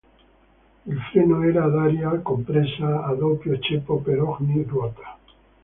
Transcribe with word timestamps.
Il 0.87 0.97
freno 1.11 1.43
era 1.43 1.65
ad 1.65 1.75
aria 1.75 2.09
compressa 2.23 3.03
a 3.05 3.13
doppio 3.13 3.59
ceppo 3.59 3.99
per 4.01 4.19
ogni 4.19 4.63
ruota. 4.63 5.15